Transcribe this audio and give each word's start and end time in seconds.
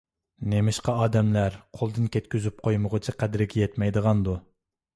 نېمىشقا 0.53 0.95
ئادەملەر 1.01 1.57
قولدىن 1.81 2.09
كەتكۈزۈپ 2.17 2.65
قويمىغۇچە 2.69 3.17
قەدرىگە 3.23 3.63
يەتمەيدىغاندۇ؟ 3.65 4.39